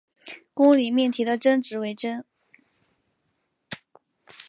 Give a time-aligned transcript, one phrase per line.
[0.55, 2.25] 公理命题的真值为真。